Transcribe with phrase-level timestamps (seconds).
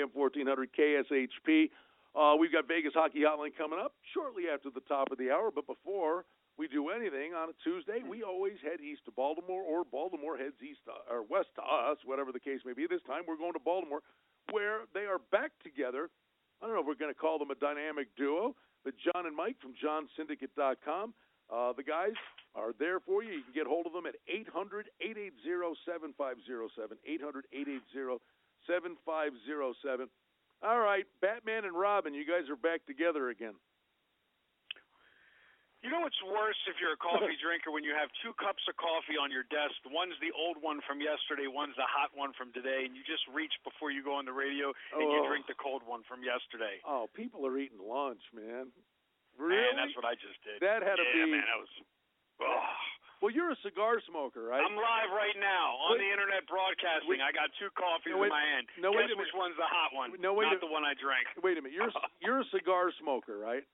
[0.00, 1.70] AM 1400 KSHP.
[2.16, 5.50] Uh, we've got Vegas Hockey Hotline coming up shortly after the top of the hour,
[5.54, 6.24] but before
[6.58, 10.58] we do anything on a Tuesday, we always head east to Baltimore, or Baltimore heads
[10.58, 12.86] east to, or west to us, whatever the case may be.
[12.88, 14.00] This time we're going to Baltimore,
[14.50, 16.10] where they are back together.
[16.60, 19.36] I don't know if we're going to call them a dynamic duo, but John and
[19.36, 21.14] Mike from JohnSyndicate.com.
[21.50, 22.14] Uh, the guys
[22.54, 23.38] are there for you.
[23.38, 26.98] You can get hold of them at 800 880 7507.
[27.06, 28.20] 800 880
[28.66, 30.08] 7507.
[30.62, 33.54] All right, Batman and Robin, you guys are back together again.
[35.80, 38.76] You know what's worse if you're a coffee drinker when you have two cups of
[38.76, 39.72] coffee on your desk.
[39.88, 43.24] One's the old one from yesterday, one's the hot one from today, and you just
[43.32, 45.08] reach before you go on the radio and Oh.
[45.08, 46.84] you drink the cold one from yesterday.
[46.84, 48.68] Oh, people are eating lunch, man.
[49.40, 49.56] Really?
[49.72, 50.60] Man, that's what I just did.
[50.60, 51.72] That had to yeah, be- man, that was.
[52.44, 52.76] Oh.
[53.20, 54.64] Well, you're a cigar smoker, right?
[54.64, 56.08] I'm live right now on Wait.
[56.08, 57.04] the internet broadcasting.
[57.04, 57.20] Wait.
[57.20, 58.32] I got two coffees No, wait.
[58.32, 58.64] in my hand.
[58.80, 60.16] No, Guess a which one's the hot one?
[60.24, 61.28] No, wait Not a- the one I drank.
[61.44, 61.76] Wait a minute.
[61.76, 61.92] You're
[62.24, 63.64] you're a cigar smoker, right?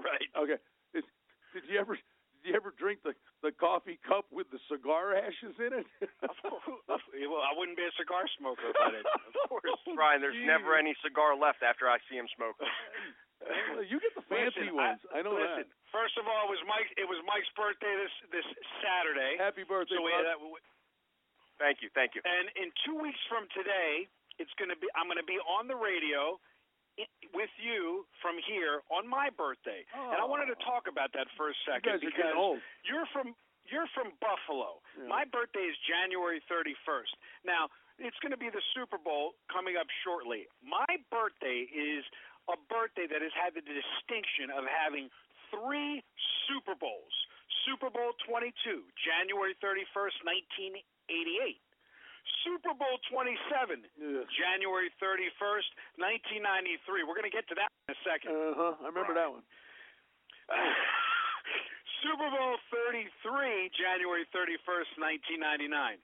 [0.00, 0.28] Right.
[0.32, 0.56] Okay.
[0.96, 1.04] Is,
[1.52, 1.92] did you ever
[2.40, 3.12] did you ever drink the
[3.44, 5.86] the coffee cup with the cigar ashes in it?
[6.24, 7.04] Of course.
[7.28, 9.04] well, I wouldn't be a cigar smoker if I did.
[9.04, 9.76] Oh, of course.
[9.92, 10.48] Brian, there's Jesus.
[10.48, 12.56] never any cigar left after I see him smoke.
[13.84, 15.00] You get the fancy Listen, ones.
[15.14, 15.77] I, know listen, that.
[15.92, 16.90] First of all, it was Mike.
[17.00, 18.48] It was Mike's birthday this this
[18.84, 19.40] Saturday.
[19.40, 20.36] Happy birthday, so we, that,
[21.58, 22.22] Thank you, thank you.
[22.22, 24.06] and in two weeks from today,
[24.38, 24.86] it's going to be.
[24.94, 26.38] I'm going to be on the radio
[27.34, 30.12] with you from here on my birthday, oh.
[30.12, 30.30] and I oh.
[30.30, 32.60] wanted to talk about that for a You second guys are because old.
[32.86, 33.34] you're from
[33.68, 34.80] you're from Buffalo.
[34.96, 35.08] Yeah.
[35.08, 37.12] My birthday is January 31st.
[37.44, 37.68] Now,
[38.00, 40.48] it's going to be the Super Bowl coming up shortly.
[40.64, 42.00] My birthday is
[42.48, 45.12] a birthday that has had the distinction of having
[45.52, 46.02] three
[46.48, 47.14] Super Bowls.
[47.66, 48.52] Super Bowl 22,
[48.96, 51.60] January 31st, 1988.
[52.44, 54.24] Super Bowl 27, Yeah.
[54.36, 57.04] January 31st, 1993.
[57.04, 58.32] We're going to get to that in a second.
[58.36, 58.72] Uh huh.
[58.84, 59.44] I remember that one.
[62.04, 63.10] Super Bowl 33,
[63.74, 65.98] January 31st, 1999.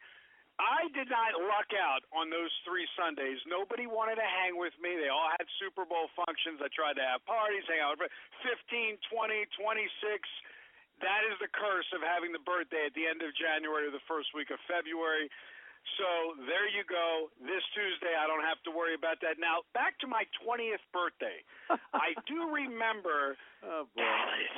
[0.59, 3.42] I did not luck out on those three Sundays.
[3.42, 4.94] Nobody wanted to hang with me.
[4.94, 6.62] They all had Super Bowl functions.
[6.62, 8.10] I tried to have parties, hang out with
[8.47, 11.03] 15, 20, 26.
[11.03, 14.04] That is the curse of having the birthday at the end of January or the
[14.06, 15.26] first week of February.
[15.98, 17.28] So there you go.
[17.43, 19.37] This Tuesday, I don't have to worry about that.
[19.43, 21.43] Now, back to my 20th birthday.
[21.93, 24.00] I do remember Oh boy.
[24.06, 24.56] Dallas,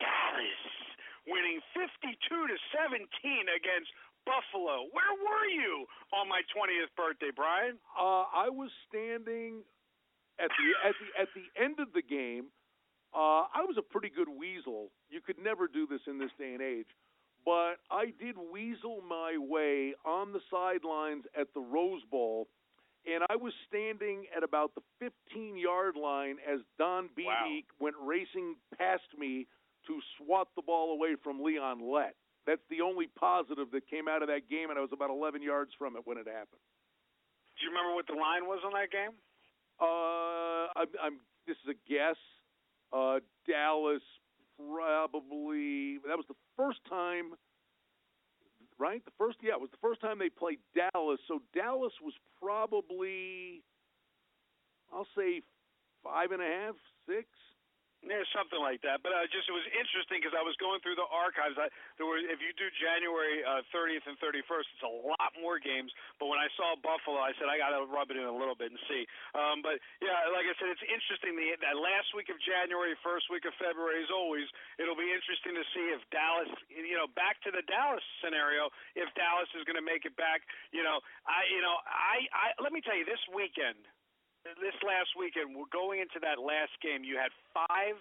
[0.00, 0.64] Dallas,
[1.28, 3.04] winning 52 to 17
[3.52, 3.92] against
[4.26, 4.88] Buffalo.
[4.92, 7.78] Where were you on my 20th birthday, Brian?
[7.98, 9.62] Uh, I was standing
[10.40, 12.46] at the at the at the end of the game.
[13.14, 14.90] Uh, I was a pretty good weasel.
[15.08, 16.88] You could never do this in this day and age,
[17.44, 22.48] but I did weasel my way on the sidelines at the Rose Bowl,
[23.06, 27.60] and I was standing at about the 15 yard line as Don Beebe Wow.
[27.78, 29.46] went racing past me
[29.86, 32.16] to swat the ball away from Leon Lett.
[32.46, 35.42] That's the only positive that came out of that game, and I was about 11
[35.42, 36.60] yards from it when it happened.
[37.56, 39.14] Do you remember what the line was on that game?
[39.80, 41.16] Uh, I'm, I'm.
[41.46, 42.18] This is a guess.
[42.92, 44.02] Uh, Dallas
[44.58, 45.98] probably.
[46.06, 47.34] That was the first time,
[48.78, 49.04] right?
[49.04, 51.20] The first, yeah, it was the first time they played Dallas.
[51.28, 53.62] So Dallas was probably,
[54.92, 55.42] I'll say,
[56.02, 56.74] five and a half,
[57.06, 57.26] six.
[58.04, 59.00] Yeah, something like that.
[59.00, 61.56] But uh, just it was interesting because I was going through the archives.
[61.56, 65.56] I, there were, if you do January uh, 30th and 31st, it's a lot more
[65.56, 65.88] games.
[66.20, 68.52] But when I saw Buffalo, I said I got to rub it in a little
[68.52, 69.08] bit and see.
[69.32, 71.32] Um, but yeah, like I said, it's interesting.
[71.32, 74.44] The that last week of January, first week of February, as always,
[74.76, 79.08] it'll be interesting to see if Dallas, you know, back to the Dallas scenario, if
[79.16, 80.44] Dallas is going to make it back.
[80.76, 83.80] You know, I, you know, I, I let me tell you, this weekend
[84.44, 87.04] this last weekend, we're going into that last game.
[87.04, 87.96] You had five.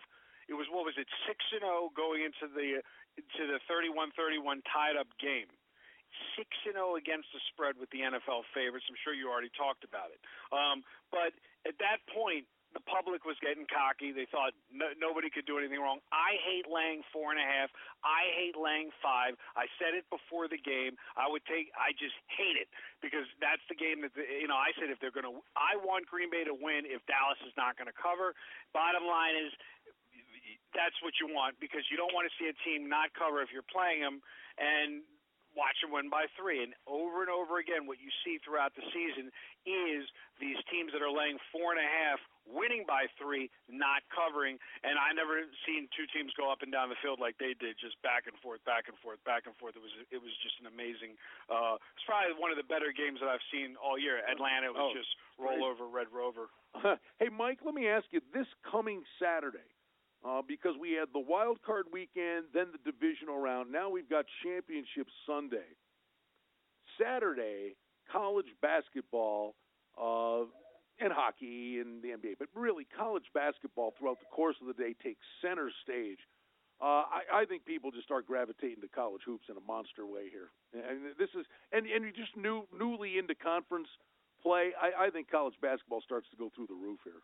[0.51, 1.07] It was what was it?
[1.23, 2.83] Six and zero going into the
[3.15, 5.47] to the thirty-one-thirty-one tied up game.
[6.35, 8.85] Six and zero against the spread with the NFL favorites.
[8.91, 10.19] I'm sure you already talked about it.
[10.51, 11.31] Um, but
[11.63, 12.43] at that point,
[12.73, 14.09] the public was getting cocky.
[14.09, 16.01] They thought no, nobody could do anything wrong.
[16.09, 17.69] I hate laying four and a half.
[18.01, 19.37] I hate laying five.
[19.53, 20.97] I said it before the game.
[21.13, 21.69] I would take.
[21.77, 24.57] I just hate it because that's the game that the, you know.
[24.57, 26.89] I said if they're going to, I want Green Bay to win.
[26.89, 28.33] If Dallas is not going to cover,
[28.73, 29.53] bottom line is
[30.73, 33.53] that's what you want because you don't want to see a team not cover if
[33.53, 34.19] you're playing them
[34.57, 35.05] and
[35.53, 36.65] watch them win by three.
[36.65, 39.29] And over and over again, what you see throughout the season
[39.65, 40.05] is
[40.41, 44.59] these teams that are laying four and a half winning by three, not covering.
[44.83, 47.79] And I never seen two teams go up and down the field like they did,
[47.79, 49.75] just back and forth, back and forth, back and forth.
[49.75, 51.15] It was it was just an amazing.
[51.47, 54.19] Uh, it's probably one of the better games that I've seen all year.
[54.25, 56.47] Atlanta was Oh, just roll great Red Rover.
[57.19, 59.69] hey, Mike, let me ask you this coming Saturday,
[60.25, 63.71] uh, because we had the wild card weekend, then the divisional round.
[63.71, 65.77] Now we've got championship Sunday.
[67.01, 67.75] Saturday,
[68.11, 69.55] college basketball
[69.97, 70.45] uh,
[70.99, 74.93] and hockey and the NBA, but really college basketball throughout the course of the day
[75.01, 76.19] takes center stage.
[76.81, 80.27] Uh, I, I think people just start gravitating to college hoops in a monster way
[80.27, 83.87] here, and this is and and you just new newly into conference
[84.41, 84.75] play.
[84.75, 87.23] I, I think college basketball starts to go through the roof here.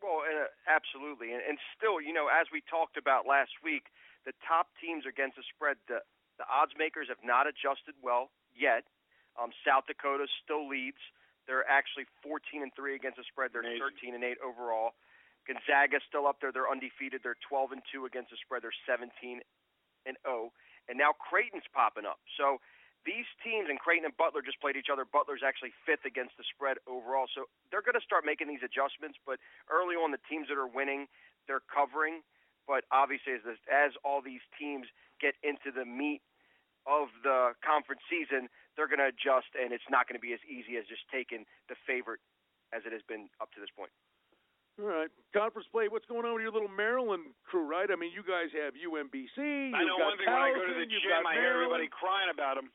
[0.00, 3.90] Well, uh, absolutely, and, and still, you know, as we talked about last week,
[4.24, 6.00] the top teams against the spread, the
[6.38, 8.86] the odds makers have not adjusted well yet.
[9.34, 11.02] Um, South Dakota still leads.
[11.48, 13.56] They're actually 14 and three against the spread.
[13.56, 14.12] They're Amazing.
[14.12, 14.92] 13 and eight overall.
[15.48, 16.52] Gonzaga's still up there.
[16.52, 17.24] They're undefeated.
[17.24, 18.60] They're 12 and two against the spread.
[18.60, 19.40] They're 17
[20.04, 20.52] and 0.
[20.92, 22.20] And now Creighton's popping up.
[22.36, 22.60] So
[23.08, 25.08] these teams and Creighton and Butler just played each other.
[25.08, 27.24] Butler's actually fifth against the spread overall.
[27.32, 29.16] So they're going to start making these adjustments.
[29.24, 29.40] But
[29.72, 31.08] early on, the teams that are winning,
[31.48, 32.20] they're covering.
[32.68, 36.20] But obviously, as, this, as all these teams get into the meat
[36.84, 40.38] of the conference season, they're going to adjust, and it's not going to be as
[40.46, 42.22] easy as just taking the favorite
[42.70, 43.90] as it has been up to this point.
[44.78, 45.90] All right, conference play.
[45.90, 47.66] What's going on with your little Maryland crew?
[47.66, 47.90] Right?
[47.90, 49.74] I mean, you guys have UMBC.
[49.74, 52.30] I know one thing when I go to the gym, got I hear everybody crying
[52.30, 52.70] about him.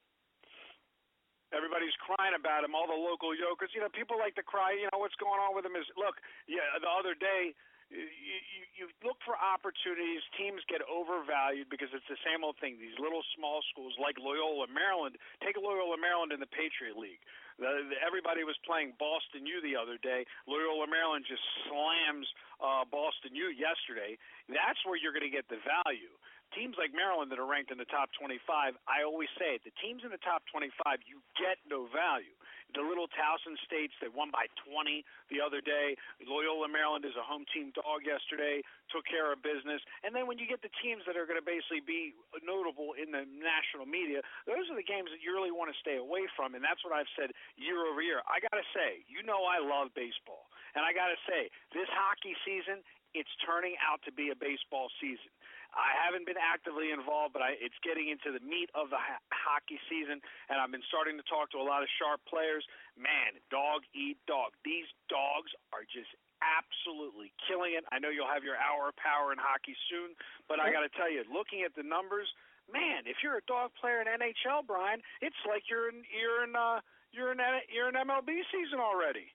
[1.55, 2.75] Everybody's crying about him.
[2.75, 4.75] All the local yokers, you know, people like to cry.
[4.75, 6.19] You know what's going on with him is look.
[6.43, 7.55] Yeah, the other day,
[7.91, 10.23] you you, look for opportunities.
[10.35, 12.81] Teams get overvalued because it's the same old thing.
[12.81, 15.15] These little small schools like Loyola Maryland.
[15.45, 17.21] Take Loyola Maryland in the Patriot League.
[17.61, 20.25] The, the, everybody was playing Boston U the other day.
[20.49, 22.25] Loyola Maryland just slams
[22.57, 24.17] uh, Boston U yesterday.
[24.49, 26.17] That's where you're going to get the value
[26.53, 29.73] teams like Maryland that are ranked in the top 25, I always say it, the
[29.81, 32.33] teams in the top 25, you get no value.
[32.73, 35.93] The little Towson states that won by 20 the other day.
[36.25, 39.79] Loyola Maryland is a home team dog yesterday, took care of business.
[40.01, 43.13] And then when you get the teams that are going to basically be notable in
[43.13, 46.57] the national media, those are the games that you really want to stay away from.
[46.57, 48.25] And that's what I've said year over year.
[48.25, 50.49] I got to say, you know I love baseball.
[50.73, 52.81] And I got to say, this hockey season,
[53.13, 55.29] it's turning out to be a baseball season.
[55.73, 59.25] I haven't been actively involved, but I, it's getting into the meat of the ho-
[59.33, 62.61] hockey season, and I've been starting to talk to a lot of sharp players.
[62.93, 64.53] Man, dog eat dog.
[64.61, 66.13] These dogs are just
[66.45, 67.83] absolutely killing it.
[67.89, 70.13] I know you'll have your hour of power in hockey soon,
[70.45, 72.29] but I got to tell you, looking at the numbers,
[72.69, 76.53] man, if you're a dog player in NHL, Brian, it's like you're in you're in
[76.53, 77.39] uh, you're in
[77.71, 79.31] you're in MLB season already.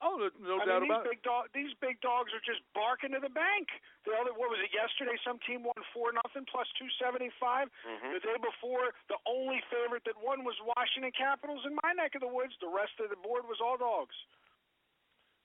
[0.00, 2.64] Oh, no, no I doubt mean, about these big dog, these big dogs are just
[2.72, 3.68] barking to the bank.
[4.08, 5.12] The other, what was it yesterday?
[5.20, 7.68] Some team won four nothing plus two seventy five.
[7.84, 8.16] Mhm.
[8.16, 12.24] The day before, the only favorite that won was Washington Capitals in my neck of
[12.24, 12.56] the woods.
[12.64, 14.16] The rest of the board was all dogs.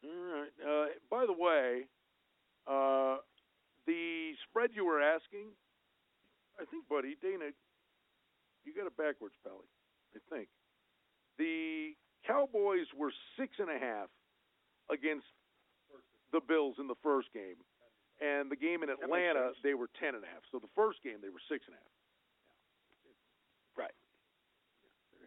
[0.08, 0.54] All right.
[0.64, 1.88] Uh, by the way,
[2.66, 3.20] uh,
[3.86, 5.52] the spread you were asking,
[6.60, 7.52] I think, buddy, Dana,
[8.64, 9.68] you got it backwards, Pally.
[10.16, 10.48] I think
[11.38, 14.10] the Cowboys were six and a half
[14.92, 15.28] against
[16.32, 17.60] the Bills in the first game,
[18.20, 20.44] and the game in Atlanta they were ten and a half.
[20.52, 21.96] So the first game they were six and a half.
[23.76, 23.98] Right.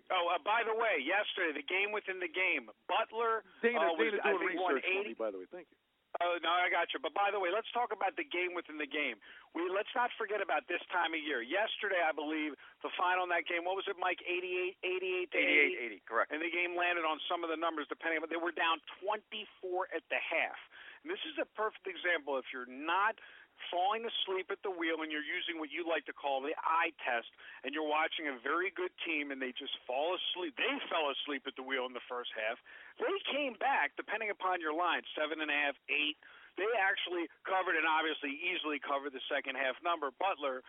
[0.09, 4.09] Oh, uh, by the way, yesterday the game within the game, Butler Dana, uh, was
[4.17, 5.49] Dana I doing think research for me, by the way.
[5.53, 5.77] Thank you.
[6.25, 6.99] Oh no, I got you.
[7.05, 9.21] But by the way, let's talk about the game within the game.
[9.53, 11.45] We let's not forget about this time of year.
[11.45, 13.69] Yesterday, I believe the final in that game.
[13.69, 14.25] What was it, Mike?
[14.25, 16.28] 88, 88 to 88 80, correct.
[16.39, 19.91] And the game landed on some of the numbers depending but they were down 24
[19.91, 20.59] at the half.
[21.03, 22.39] And this is a perfect example.
[22.39, 23.19] If you're not
[23.75, 26.95] falling asleep at the wheel and you're using what you like to call the eye
[27.03, 27.27] test
[27.67, 31.43] and you're watching a very good team and they just fall asleep they fell asleep
[31.43, 32.55] at the wheel in the first half
[33.03, 36.19] they came back depending upon your line seven and a half eight.
[36.59, 40.11] They actually covered and obviously easily covered the second half number.
[40.19, 40.67] Butler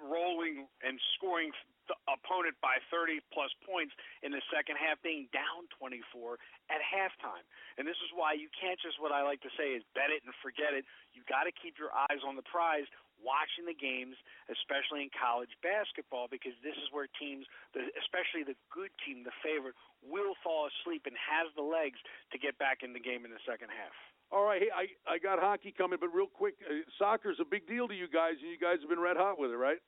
[0.00, 1.52] rolling and scoring
[1.86, 3.94] the opponent by 30 plus points
[4.26, 7.46] in the second half, being down 24 at halftime.
[7.78, 10.26] And this is why you can't just what I like to say is bet it
[10.26, 10.82] and forget it.
[11.14, 12.90] You got to keep your eyes on the prize,
[13.22, 14.18] watching the games,
[14.50, 17.46] especially in college basketball, because this is where teams,
[17.96, 22.02] especially the good team, the favorite, will fall asleep and has the legs
[22.34, 23.94] to get back in the game in the second half.
[24.32, 27.66] All right, hey, I I got hockey coming, but real quick, uh, soccer's a big
[27.68, 29.78] deal to you guys, and you guys have been red hot with it, right?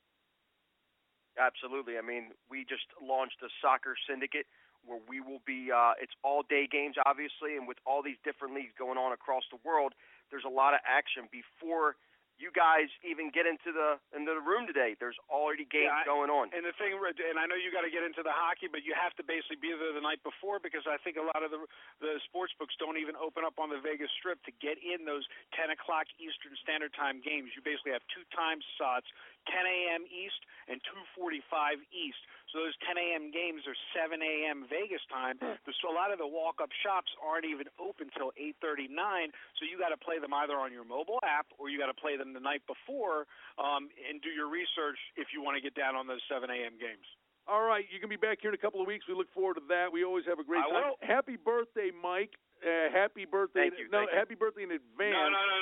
[1.38, 1.98] Absolutely.
[1.98, 4.46] I mean, we just launched a soccer syndicate
[4.86, 5.70] where we will be.
[5.70, 9.42] Uh, it's all day games, obviously, and with all these different leagues going on across
[9.50, 9.94] the world,
[10.30, 11.94] there's a lot of action before
[12.38, 14.94] you guys even get into the into the room today.
[14.98, 16.54] There's already games Yeah, I- going on.
[16.54, 18.94] And the thing, and I know you got to get into the hockey, but you
[18.94, 21.66] have to basically be there the night before because I think a lot of the
[22.00, 25.26] the sports books don't even open up on the Vegas Strip to get in those
[25.58, 27.50] 10 o'clock Eastern Standard Time games.
[27.58, 29.10] You basically have two time slots,
[29.50, 30.06] 10 a.m.
[30.06, 30.38] East
[30.70, 30.78] and
[31.18, 32.22] 2:45 East.
[32.52, 33.28] So those 10 a.m.
[33.28, 34.64] games are 7 a.m.
[34.72, 35.36] Vegas time.
[35.78, 39.30] So a lot of the walk-up shops aren't even open till 8:39.
[39.60, 41.98] So you got to play them either on your mobile app or you got to
[41.98, 43.28] play them the night before
[43.60, 46.74] um, and do your research if you want to get down on those 7 a.m.
[46.80, 47.04] games.
[47.48, 49.08] All right, you can be back here in a couple of weeks.
[49.08, 49.88] We look forward to that.
[49.88, 50.84] We always have a great I time.
[50.84, 50.96] will.
[51.00, 52.36] Happy birthday, Mike.
[52.60, 53.70] Uh, happy birthday.
[53.70, 54.18] Thank you, no, thank you.
[54.18, 55.14] happy birthday in advance.
[55.14, 55.56] No, no, no,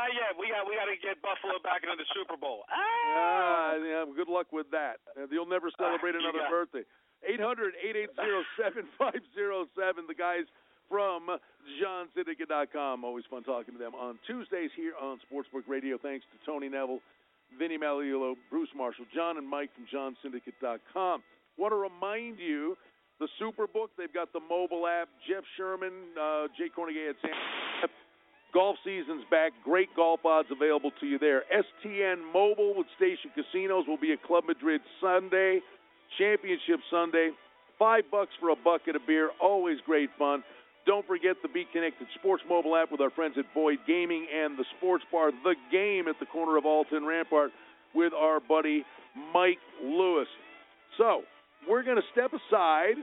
[0.00, 0.32] not yet.
[0.40, 2.64] We got we got to get Buffalo back into the Super Bowl.
[2.72, 3.76] Ah, Ah!
[3.76, 4.96] yeah, good luck with that.
[5.28, 6.88] You'll never celebrate you another got- birthday.
[7.20, 10.08] 800-880-7507.
[10.08, 10.48] The guys
[10.88, 11.28] from
[11.80, 13.04] JohnSyndicate.com.
[13.04, 15.98] Always fun talking to them on Tuesdays here on Sportsbook Radio.
[15.98, 17.00] Thanks to Tony Neville,
[17.58, 21.22] Vinny Magliulo, Bruce Marshall, John and Mike from JohnSyndicate.com.
[21.58, 22.76] Want to remind you,
[23.18, 25.08] the Superbook, they've got the mobile app.
[25.28, 27.30] Jeff Sherman, uh, Jay Kornegay at San
[28.52, 29.52] Golf season's back.
[29.64, 31.44] Great golf odds available to you there.
[31.52, 35.60] STN Mobile with Station Casinos will be at Club Madrid Sunday,
[36.18, 37.30] Championship Sunday.
[37.78, 39.30] Five bucks for a bucket of beer.
[39.40, 40.42] Always great fun.
[40.86, 44.58] Don't forget the Be Connected Sports mobile app with our friends at Boyd Gaming and
[44.58, 47.50] the Sports Bar, The Game at the corner of Alta and Rampart
[47.94, 48.84] with our buddy
[49.32, 50.28] Mike Lewis.
[50.98, 51.22] So,
[51.68, 52.96] we're going to step aside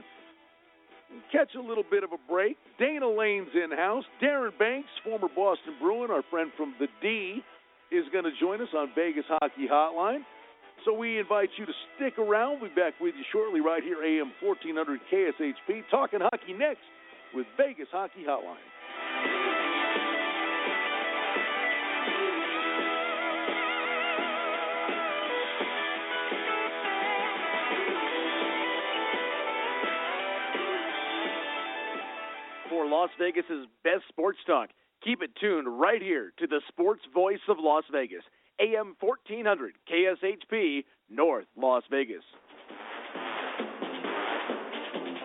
[1.32, 2.56] catch a little bit of a break.
[2.78, 4.04] Dana Lane's in house.
[4.22, 7.42] Darren Banks, former Boston Bruin, our friend from the D,
[7.90, 10.20] is going to join us on Vegas Hockey Hotline.
[10.84, 12.60] So we invite you to stick around.
[12.60, 16.84] We'll be back with you shortly right here, AM 1400 KSHP, talking hockey next
[17.34, 18.62] with Vegas Hockey Hotline.
[32.90, 34.70] Las Vegas's best sports talk.
[35.04, 38.24] Keep it tuned right here to the sports voice of Las Vegas,
[38.60, 42.24] AM 1400 KSHP, North Las Vegas.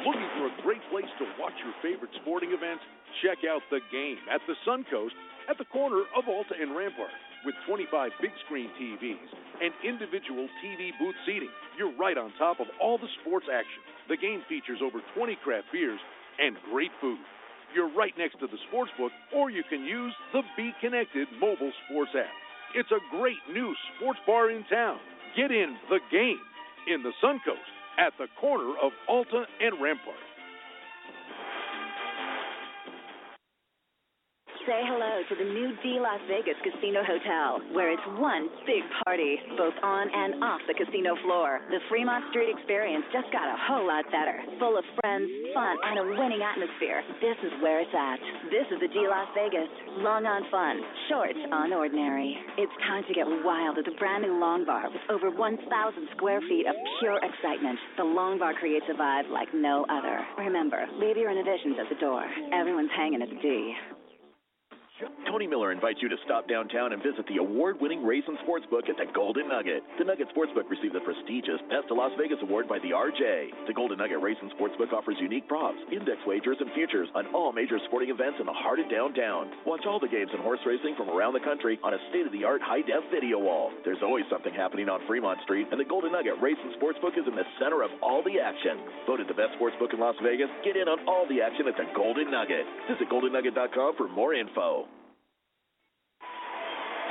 [0.04, 2.84] Looking for a great place to watch your favorite sporting events?
[3.24, 5.16] Check out The Game at the Suncoast
[5.50, 7.16] at the corner of Alta and Rampart.
[7.46, 9.30] With 25 big screen TVs
[9.64, 13.84] and individual TV booth seating, you're right on top of all the sports action.
[14.10, 16.00] The game features over 20 craft beers
[16.40, 17.20] and great food.
[17.74, 22.12] You're right next to the sportsbook, or you can use the Be Connected mobile sports
[22.16, 22.30] app.
[22.76, 25.00] It's a great new sports bar in town.
[25.36, 26.40] Get in the game
[26.88, 30.16] in the Suncoast at the corner of Alta and Rampart.
[34.64, 39.36] Say hello to the new D Las Vegas Casino Hotel, where it's one big party,
[39.60, 41.60] both on and off the casino floor.
[41.68, 44.40] The Fremont Street experience just got a whole lot better.
[44.64, 47.04] Full of friends, fun, and a winning atmosphere.
[47.20, 48.24] This is where it's at.
[48.56, 49.68] This is the D Las Vegas.
[50.00, 50.80] Long on fun,
[51.12, 52.32] short on ordinary.
[52.56, 55.60] It's time to get wild at the brand new Long Bar with over 1,000
[56.16, 57.76] square feet of pure excitement.
[58.00, 60.24] The Long Bar creates a vibe like no other.
[60.40, 62.24] Remember, leave your inhibitions at the door.
[62.56, 63.76] Everyone's hanging at the D
[65.00, 68.86] you Tony Miller invites you to stop downtown and visit the award-winning Race and Sportsbook
[68.86, 69.82] at the Golden Nugget.
[69.98, 73.66] The Nugget Sportsbook received the prestigious Best of Las Vegas Award by the RJ.
[73.66, 77.50] The Golden Nugget Race and Sportsbook offers unique props, index wagers, and futures on all
[77.50, 79.50] major sporting events in the heart of downtown.
[79.66, 83.10] Watch all the games in horse racing from around the country on a state-of-the-art high-def
[83.10, 83.74] video wall.
[83.82, 87.26] There's always something happening on Fremont Street, and the Golden Nugget Race and Sportsbook is
[87.26, 88.78] in the center of all the action.
[89.10, 91.90] Voted the best sportsbook in Las Vegas, get in on all the action at the
[91.98, 92.70] Golden Nugget.
[92.86, 94.86] Visit goldennugget.com for more info.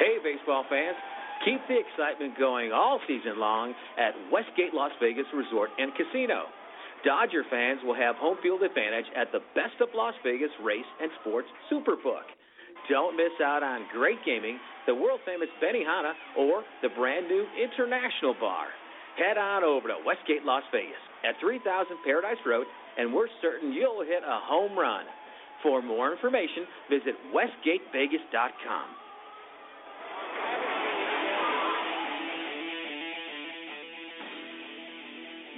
[0.02, 0.98] Hey, baseball fans.
[1.46, 6.50] Keep the excitement going all season long at Westgate Las Vegas Resort and Casino.
[7.06, 11.06] Dodger fans will have home field advantage at the Best of Las Vegas Race and
[11.22, 12.26] Sports Superbook.
[12.90, 14.58] Don't miss out on great gaming,
[14.90, 18.74] the world famous Benihana, or the brand new International Bar.
[19.14, 21.62] Head on over to Westgate Las Vegas at 3000
[22.02, 22.66] Paradise Road,
[22.98, 25.06] and we're certain you'll hit a home run.
[25.62, 28.98] For more information, visit westgatevegas.com.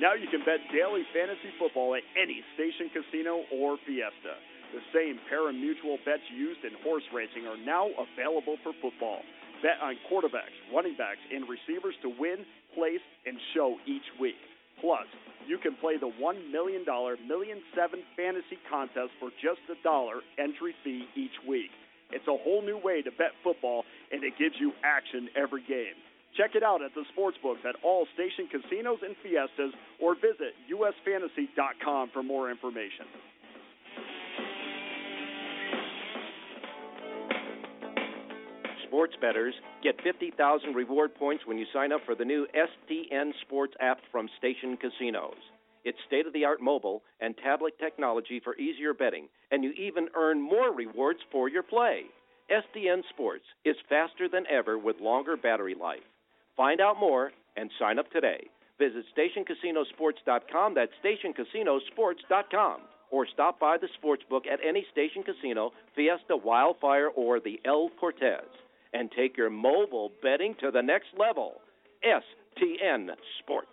[0.04, 4.37] Now you can bet daily fantasy football at any station casino or fiesta.
[4.76, 9.25] The same pari-mutuel bets used in horse racing are now available for football.
[9.64, 12.44] Bet on quarterbacks, running backs, and receivers to win,
[12.76, 14.37] place, and show each week.
[14.84, 15.08] Plus,
[15.49, 16.84] you can play the $1 million
[17.25, 21.73] Million 7 fantasy contest for just a dollar entry fee each week.
[22.12, 25.96] It's a whole new way to bet football, and it gives you action every game.
[26.37, 32.11] Check it out at the sportsbooks at all station casinos and fiestas or visit usfantasy.com
[32.12, 33.07] for more information.
[38.88, 43.75] Sports bettors get 50,000 reward points when you sign up for the new STN Sports
[43.81, 45.35] app from Station Casinos.
[45.85, 50.09] It's state of the art mobile and tablet technology for easier betting, and you even
[50.17, 52.03] earn more rewards for your play.
[52.50, 56.00] STN Sports is faster than ever with longer battery life.
[56.56, 58.49] Find out more and sign up today.
[58.78, 60.75] Visit stationcasinosports.com.
[60.75, 62.80] That's stationcasinosports.com.
[63.11, 68.44] Or stop by the sportsbook at any station casino, Fiesta, Wildfire, or the El Cortez.
[68.92, 71.61] And take your mobile betting to the next level.
[72.04, 73.68] STN Sports.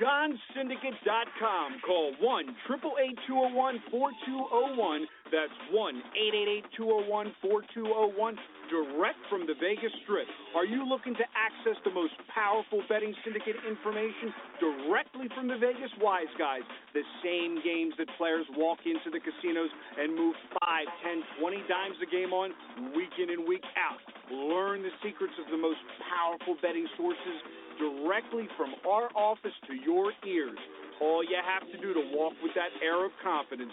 [0.00, 1.80] JohnSyndicate.com.
[1.86, 8.38] Call 1 888 4201 That's 1 888 201 4201
[8.70, 10.30] direct from the Vegas Strip.
[10.54, 14.30] Are you looking to access the most powerful betting syndicate information
[14.62, 16.62] directly from the Vegas Wise Guys?
[16.94, 21.98] The same games that players walk into the casinos and move 5, 10, 20 dimes
[21.98, 22.54] a game on
[22.94, 23.98] week in and week out.
[24.30, 27.36] Learn the secrets of the most powerful betting sources
[27.82, 30.58] directly from our office to your ears.
[31.02, 33.72] All you have to do to walk with that air of confidence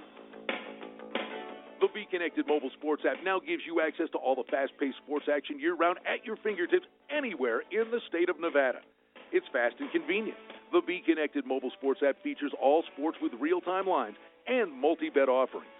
[1.81, 4.97] The Be Connected mobile sports app now gives you access to all the fast paced
[5.03, 8.85] sports action year round at your fingertips anywhere in the state of Nevada.
[9.31, 10.37] It's fast and convenient.
[10.71, 14.13] The Be Connected mobile sports app features all sports with real time lines
[14.45, 15.73] and multi bet offerings.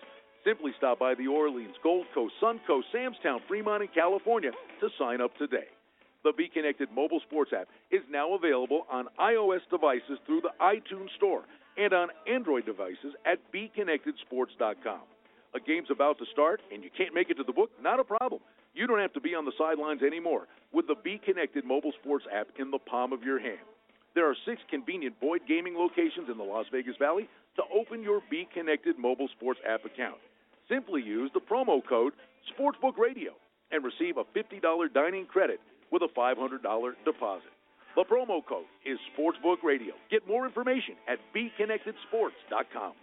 [0.43, 5.37] Simply stop by the Orleans, Gold Coast, Suncoast, Samstown, Fremont, and California to sign up
[5.37, 5.69] today.
[6.23, 11.13] The Be Connected mobile sports app is now available on iOS devices through the iTunes
[11.17, 11.43] Store
[11.77, 15.10] and on Android devices at BeConnectedSports.com.
[15.53, 17.71] A game's about to start and you can't make it to the book?
[17.81, 18.41] Not a problem.
[18.73, 22.25] You don't have to be on the sidelines anymore with the Be Connected mobile sports
[22.33, 23.59] app in the palm of your hand.
[24.15, 28.21] There are six convenient Boyd gaming locations in the Las Vegas Valley to open your
[28.29, 30.17] Be Connected mobile sports app account.
[30.69, 32.13] Simply use the promo code
[32.55, 33.31] Sportsbook Radio
[33.71, 35.59] and receive a $50 dining credit
[35.91, 37.51] with a $500 deposit.
[37.95, 39.93] The promo code is Sportsbook Radio.
[40.09, 42.93] Get more information at BeConnectedSports.com.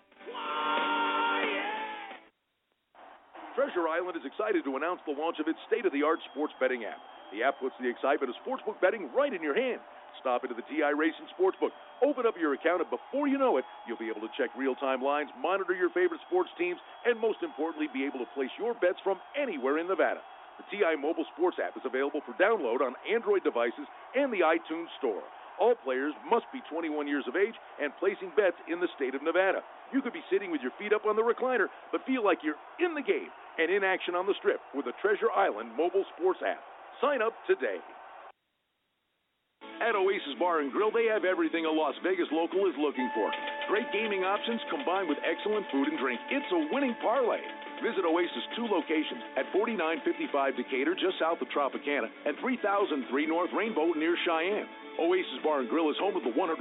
[3.59, 6.55] Treasure Island is excited to announce the launch of its state of the art sports
[6.63, 7.03] betting app.
[7.35, 9.83] The app puts the excitement of sportsbook betting right in your hand.
[10.23, 13.67] Stop into the TI Racing Sportsbook, open up your account, and before you know it,
[13.83, 17.43] you'll be able to check real time lines, monitor your favorite sports teams, and most
[17.43, 20.23] importantly, be able to place your bets from anywhere in Nevada.
[20.63, 24.87] The TI Mobile Sports app is available for download on Android devices and the iTunes
[25.03, 25.27] Store.
[25.61, 29.23] All players must be 21 years of age and placing bets in the state of
[29.23, 29.61] Nevada.
[29.93, 32.61] You could be sitting with your feet up on the recliner, but feel like you're
[32.79, 36.39] in the game and in action on the strip with the Treasure Island mobile sports
[36.47, 36.63] app.
[37.01, 37.83] Sign up today.
[39.79, 43.31] At Oasis Bar and Grill, they have everything a Las Vegas local is looking for.
[43.71, 46.19] Great gaming options combined with excellent food and drink.
[46.31, 47.39] It's a winning parlay.
[47.83, 53.95] Visit Oasis two locations at 4955 Decatur, just south of Tropicana, and 3003 North Rainbow
[53.95, 54.67] near Cheyenne.
[54.99, 56.59] Oasis Bar and Grill is home of the $100,000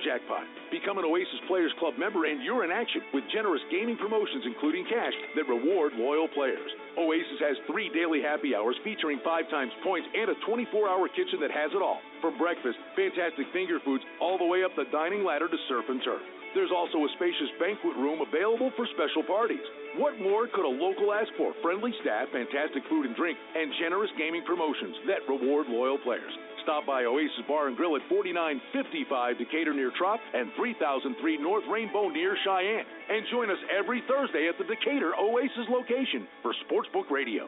[0.00, 0.44] jackpot.
[0.72, 4.88] Become an Oasis Players Club member and you're in action with generous gaming promotions, including
[4.88, 6.72] cash, that reward loyal players.
[6.96, 11.36] Oasis has three daily happy hours featuring five times points and a 24 hour kitchen
[11.44, 12.00] that has it all.
[12.24, 16.00] From breakfast, fantastic finger foods, all the way up the dining ladder to surf and
[16.00, 16.24] turf.
[16.54, 19.62] There's also a spacious banquet room available for special parties.
[19.94, 21.54] What more could a local ask for?
[21.62, 26.32] Friendly staff, fantastic food and drink, and generous gaming promotions that reward loyal players.
[26.66, 32.08] Stop by Oasis Bar and Grill at 4955 Decatur near Trop and 3003 North Rainbow
[32.10, 32.86] near Cheyenne.
[33.08, 37.46] And join us every Thursday at the Decatur Oasis location for Sportsbook Radio.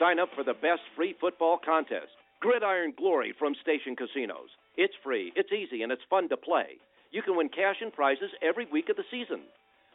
[0.00, 4.48] Sign up for the best free football contest, Gridiron Glory from Station Casinos.
[4.76, 6.78] It's free, it's easy, and it's fun to play.
[7.10, 9.42] You can win cash and prizes every week of the season.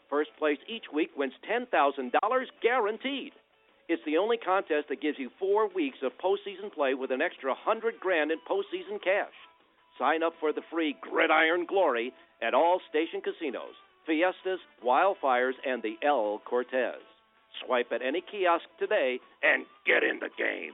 [0.10, 1.70] First place each week wins $10,000
[2.62, 3.34] guaranteed.
[3.90, 7.54] It's the only contest that gives you four weeks of postseason play with an extra
[7.56, 9.34] hundred grand in postseason cash.
[9.98, 13.74] Sign up for the free Gridiron Glory at all station casinos,
[14.06, 17.02] Fiestas, Wildfires, and the El Cortez.
[17.66, 20.74] Swipe at any kiosk today and get in the game.